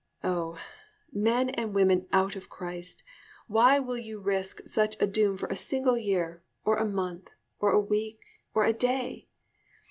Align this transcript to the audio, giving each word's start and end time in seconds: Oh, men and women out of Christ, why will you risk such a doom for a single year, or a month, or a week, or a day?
Oh, 0.23 0.57
men 1.13 1.51
and 1.51 1.75
women 1.75 2.07
out 2.11 2.35
of 2.35 2.49
Christ, 2.49 3.03
why 3.45 3.77
will 3.77 3.99
you 3.99 4.19
risk 4.19 4.65
such 4.65 4.99
a 4.99 5.05
doom 5.05 5.37
for 5.37 5.45
a 5.49 5.55
single 5.55 5.95
year, 5.95 6.41
or 6.65 6.77
a 6.77 6.89
month, 6.89 7.27
or 7.59 7.69
a 7.71 7.79
week, 7.79 8.19
or 8.55 8.65
a 8.65 8.73
day? 8.73 9.27